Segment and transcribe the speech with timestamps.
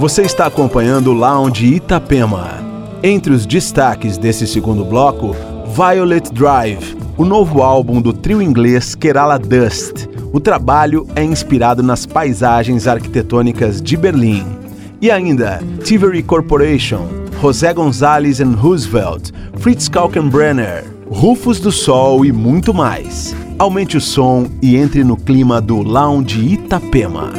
[0.00, 2.54] Você está acompanhando o Lounge Itapema.
[3.02, 5.36] Entre os destaques desse segundo bloco,
[5.76, 10.08] Violet Drive, o novo álbum do trio inglês Kerala Dust.
[10.32, 14.46] O trabalho é inspirado nas paisagens arquitetônicas de Berlim.
[15.02, 17.06] E ainda, Tivery Corporation,
[17.38, 23.36] José Gonzalez and Roosevelt, Fritz Kalkenbrenner, Rufus do Sol e muito mais.
[23.58, 27.34] Aumente o som e entre no clima do Lounge Itapema.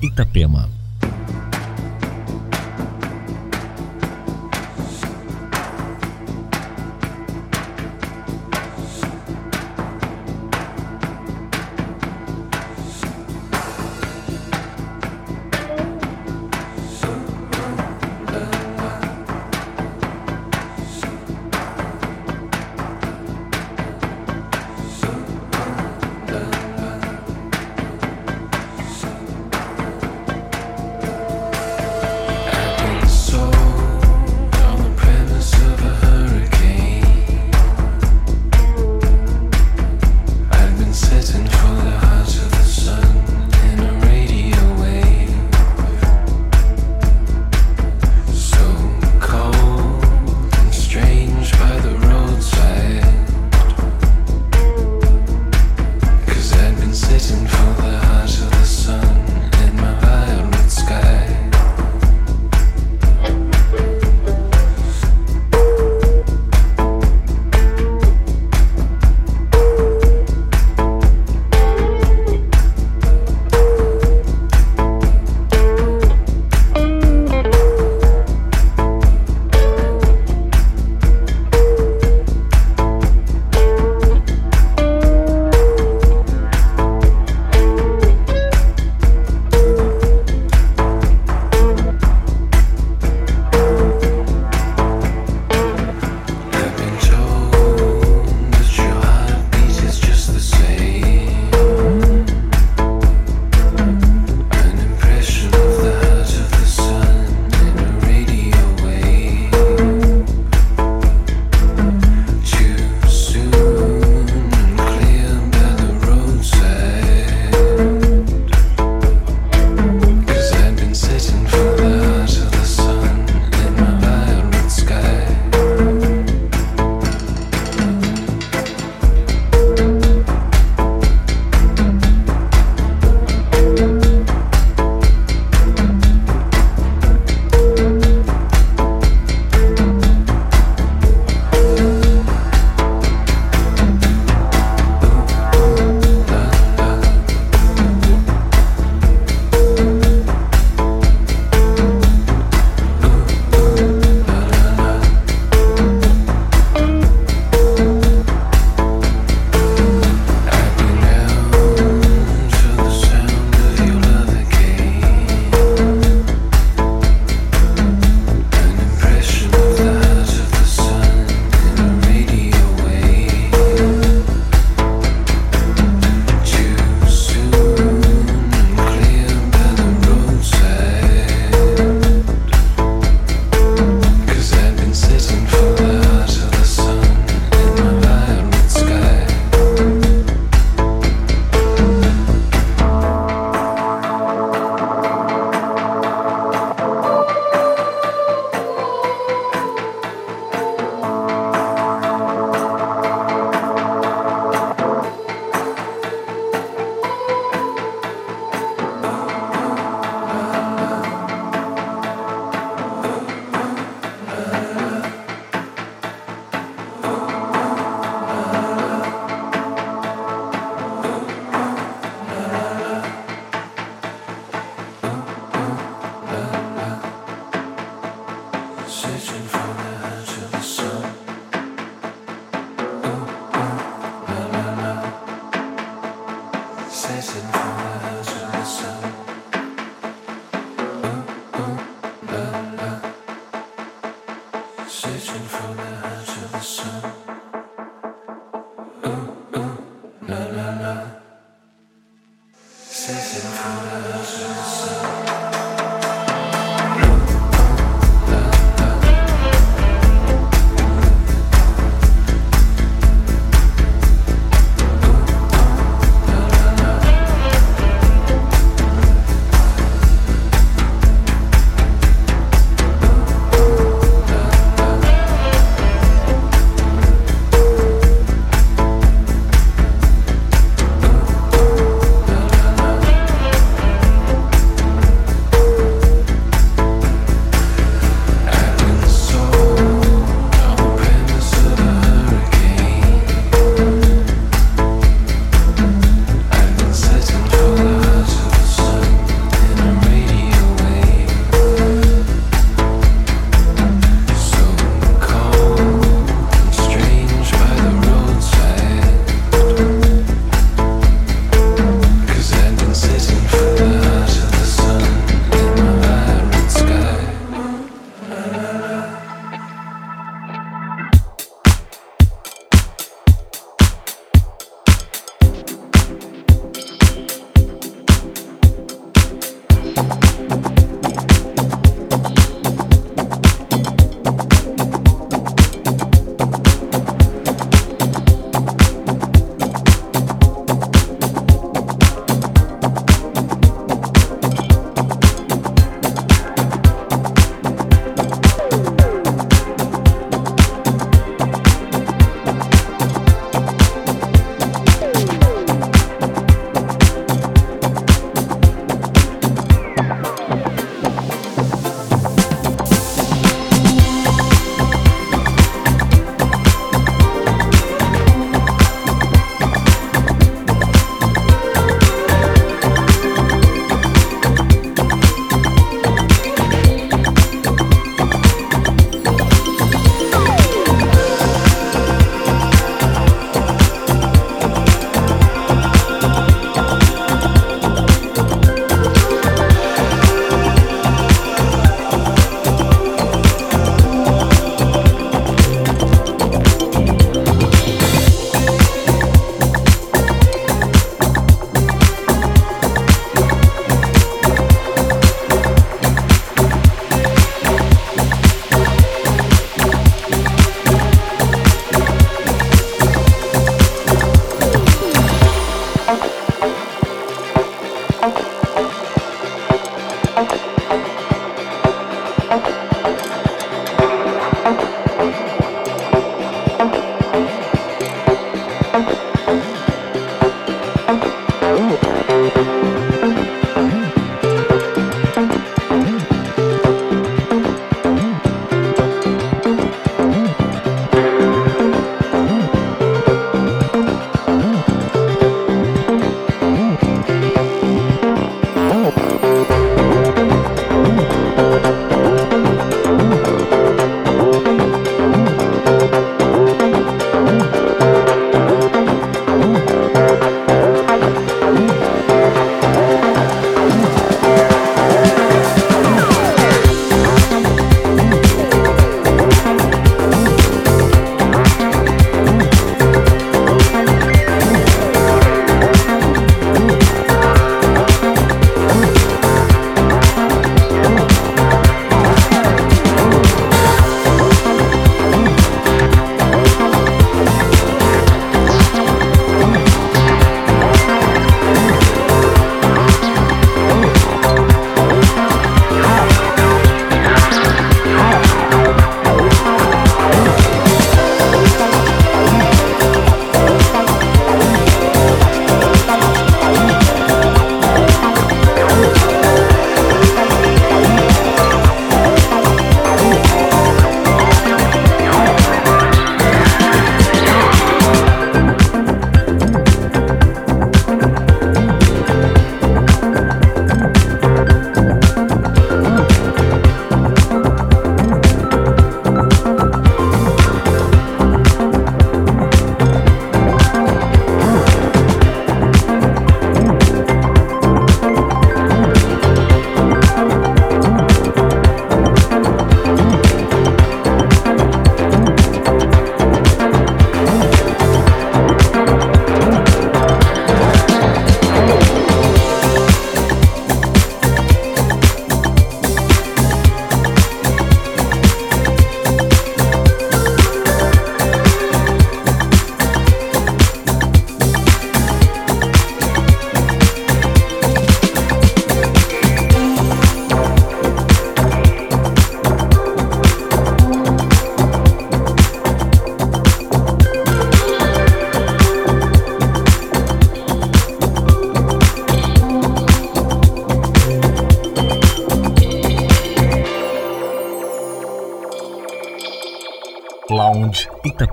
[0.00, 0.77] Lounge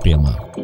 [0.06, 0.55] Itapema.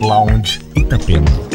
[0.00, 1.53] Lounge Itapema.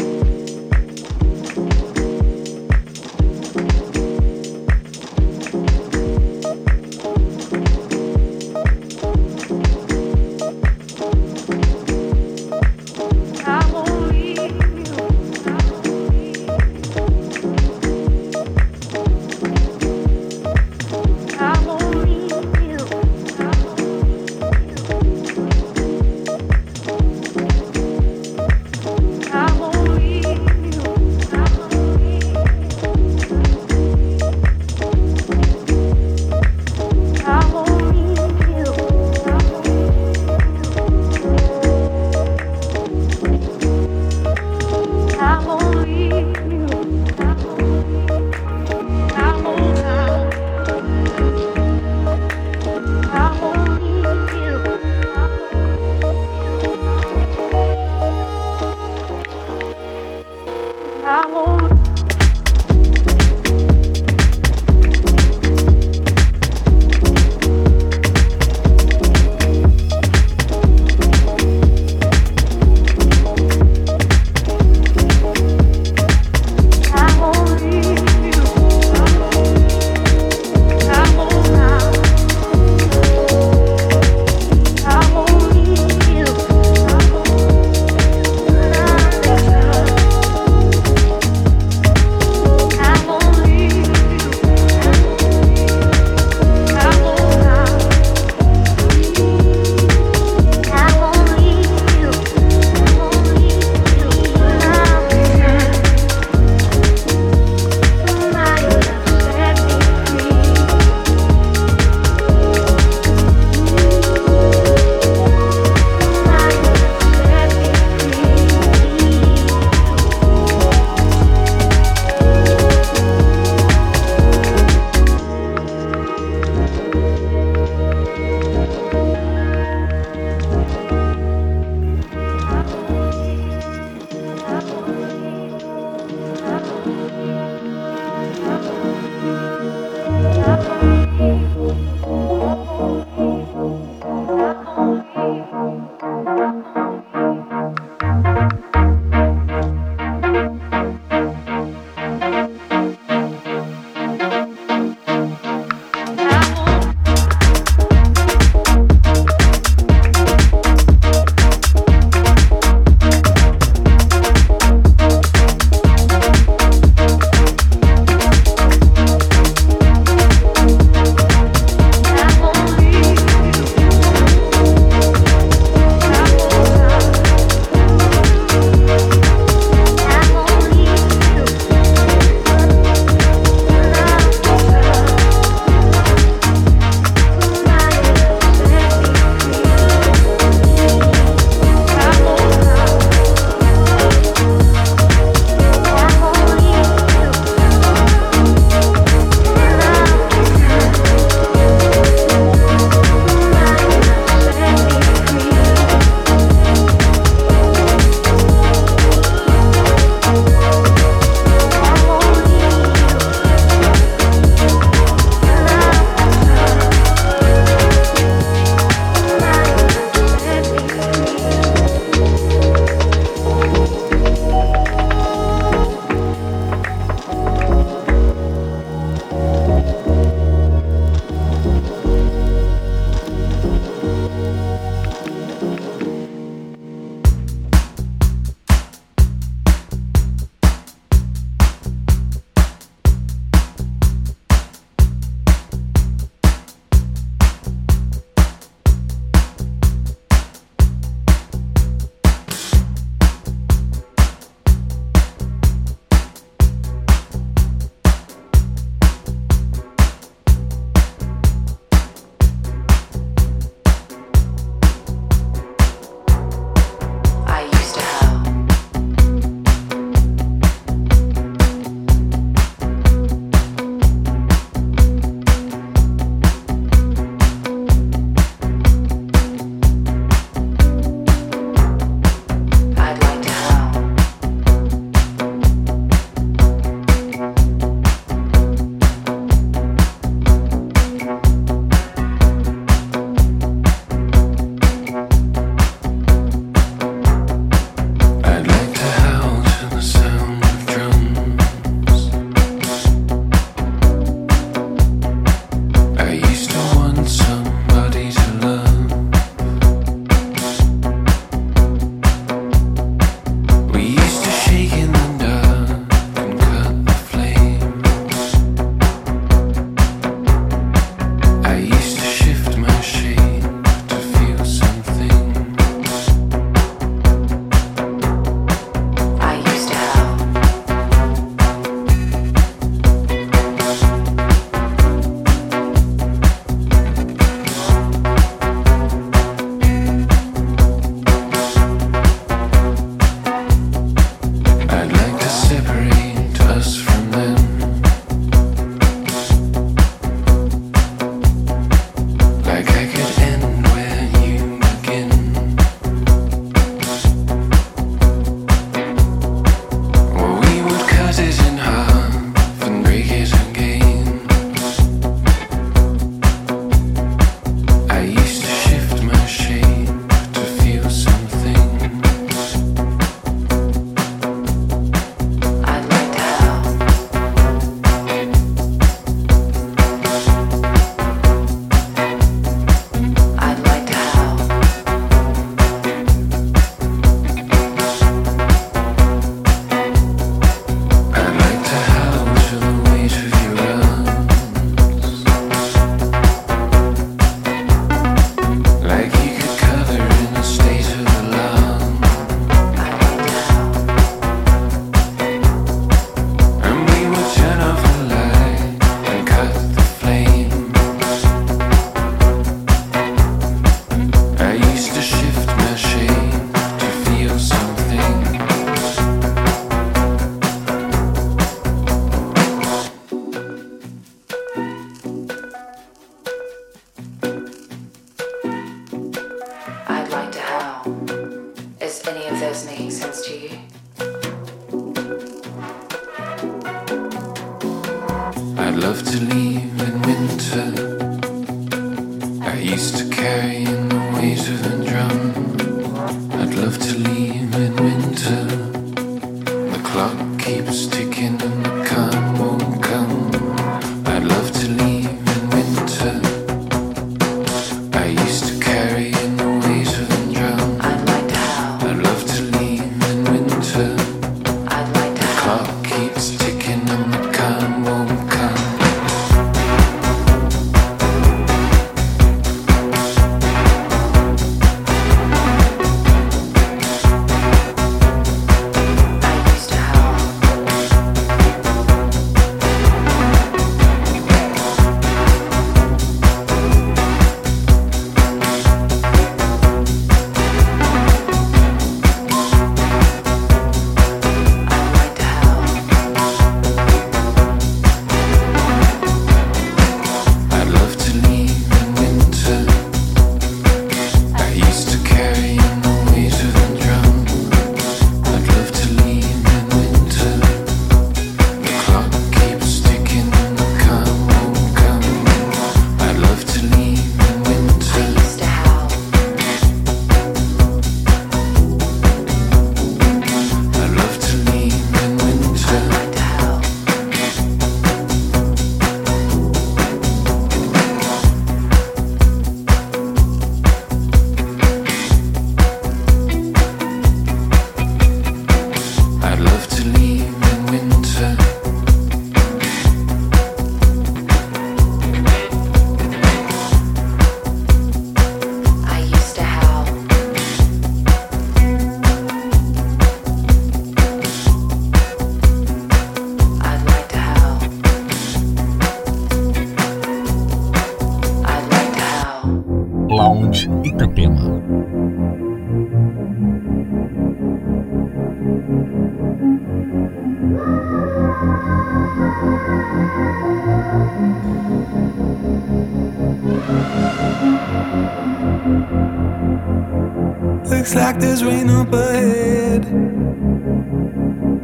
[581.10, 583.04] Looks like there's rain up ahead.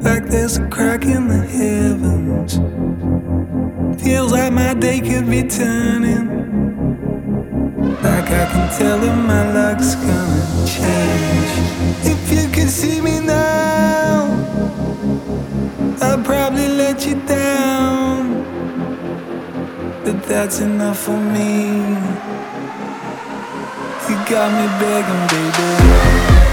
[0.02, 2.54] Like there's a crack in the heavens.
[4.02, 6.26] Feels like my day could be turning.
[8.02, 11.52] Like I can tell that my luck's gonna change.
[12.04, 14.24] If you could see me now,
[16.02, 18.42] I'd probably let you down.
[20.04, 22.15] But that's enough for me
[24.28, 26.45] got me begging, baby.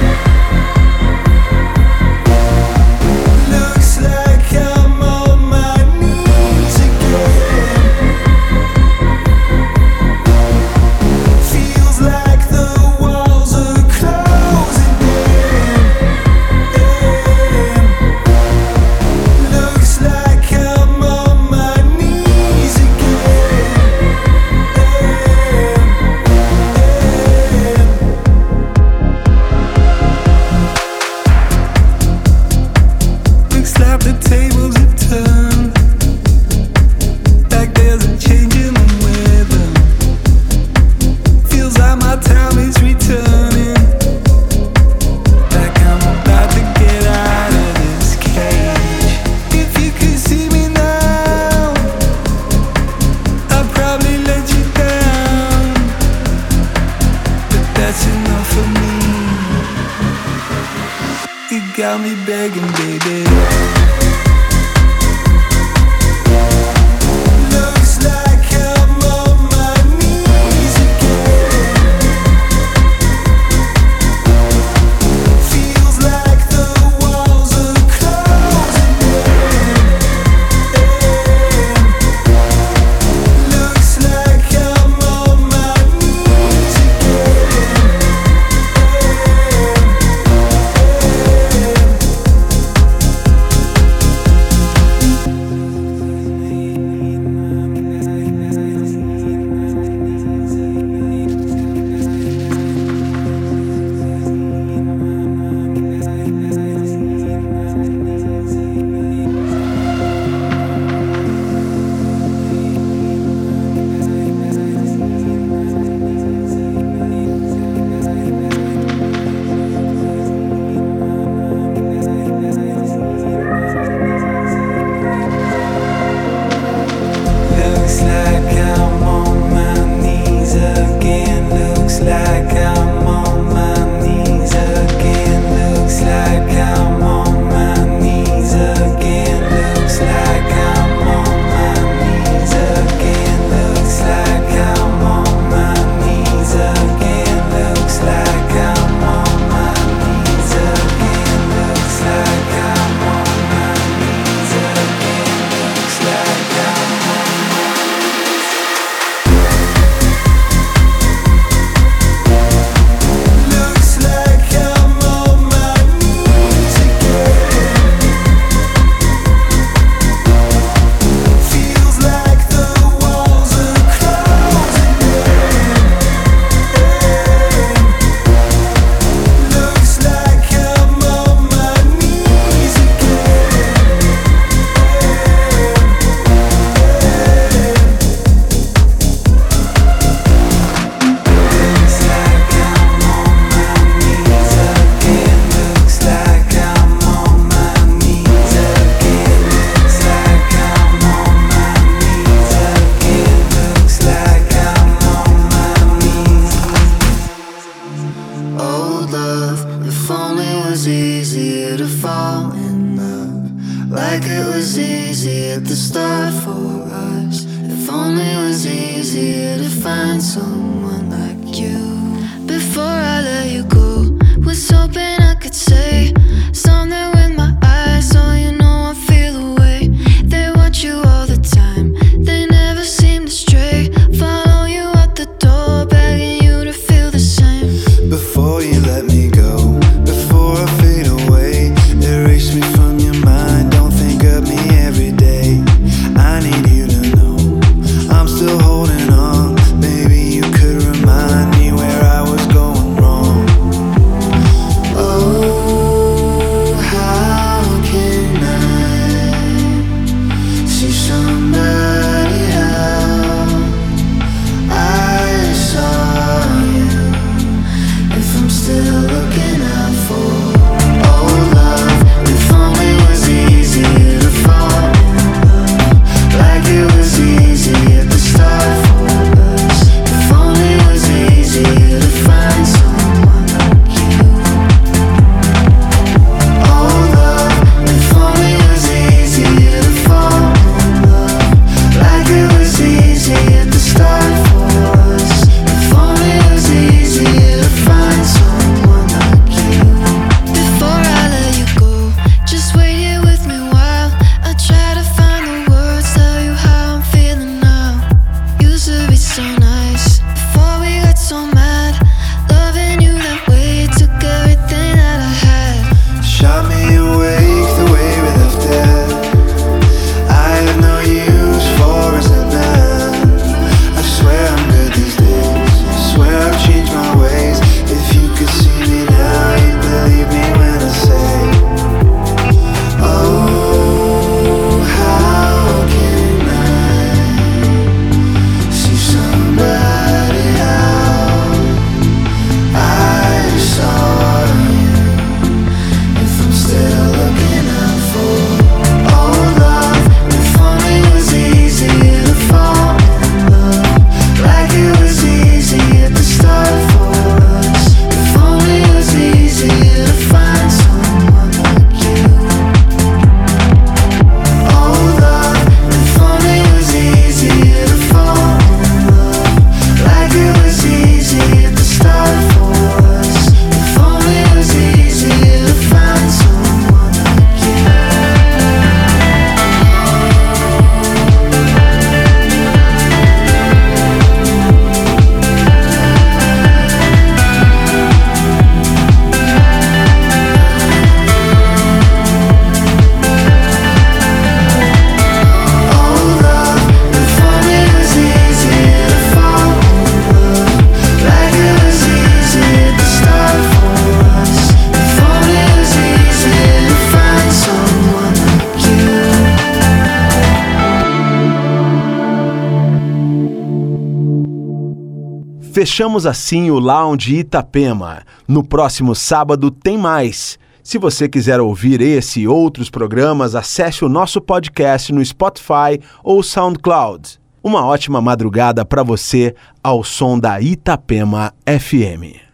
[415.93, 418.23] Fechamos assim o Lounge Itapema.
[418.47, 420.57] No próximo sábado tem mais.
[420.81, 426.41] Se você quiser ouvir esse e outros programas, acesse o nosso podcast no Spotify ou
[426.41, 427.39] SoundCloud.
[427.63, 432.52] Uma ótima madrugada para você ao som da Itapema FM.